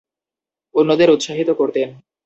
অন্যদের 0.75 1.09
উৎসাহিত 1.09 1.49
করতেন। 1.49 1.89